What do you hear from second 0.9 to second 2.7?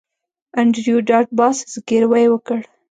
ډاټ باس زګیروی وکړ